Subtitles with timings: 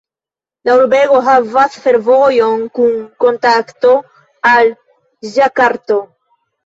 [0.67, 3.95] La urbego havas fervojon kun kontakto
[4.53, 4.73] al
[5.37, 6.01] Ĝakarto.